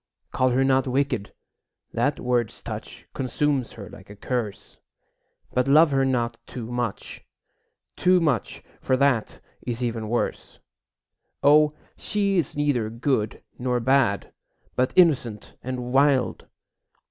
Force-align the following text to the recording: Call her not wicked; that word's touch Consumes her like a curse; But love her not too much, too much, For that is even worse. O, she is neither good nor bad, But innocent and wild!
Call 0.31 0.49
her 0.49 0.63
not 0.63 0.87
wicked; 0.87 1.31
that 1.93 2.19
word's 2.19 2.63
touch 2.63 3.05
Consumes 3.13 3.73
her 3.73 3.87
like 3.87 4.09
a 4.09 4.15
curse; 4.15 4.77
But 5.53 5.67
love 5.67 5.91
her 5.91 6.03
not 6.05 6.37
too 6.47 6.71
much, 6.71 7.23
too 7.95 8.19
much, 8.19 8.63
For 8.81 8.97
that 8.97 9.39
is 9.61 9.83
even 9.83 10.09
worse. 10.09 10.57
O, 11.43 11.75
she 11.97 12.39
is 12.39 12.55
neither 12.57 12.89
good 12.89 13.43
nor 13.59 13.79
bad, 13.79 14.33
But 14.75 14.91
innocent 14.95 15.53
and 15.61 15.93
wild! 15.93 16.47